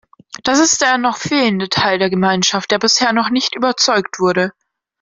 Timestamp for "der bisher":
2.71-3.13